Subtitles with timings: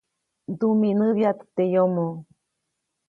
[0.51, 2.13] Ndumiʼnäbyaʼt teʼ yomoʼ.